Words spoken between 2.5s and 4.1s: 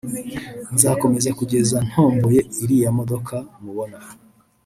iriya modoka mubona